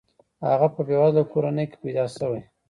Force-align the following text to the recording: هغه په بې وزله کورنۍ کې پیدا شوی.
هغه 0.49 0.67
په 0.75 0.81
بې 0.87 0.95
وزله 1.01 1.21
کورنۍ 1.31 1.65
کې 1.71 1.77
پیدا 1.83 2.05
شوی. 2.17 2.41